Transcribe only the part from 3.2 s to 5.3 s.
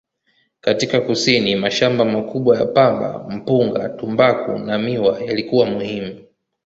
mpunga, tumbaku na miwa